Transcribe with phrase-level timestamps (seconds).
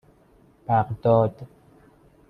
[0.67, 1.47] بغداد